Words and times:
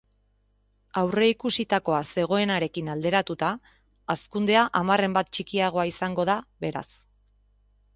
Aurreikusitakoa 1.01 1.99
zegoenarekin 2.15 2.91
alderatuta, 2.95 3.53
hazkundea 4.15 4.67
hamarren 4.81 5.19
bat 5.19 5.35
txikiagoa 5.35 5.91
izango 5.95 6.31
da, 6.33 6.43
beraz. 6.67 6.89